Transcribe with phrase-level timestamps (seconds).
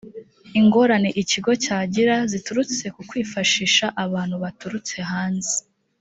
[0.59, 5.55] ingorane ikigo cyagira ziturutse ku kwifashisha abantu baturutse hanze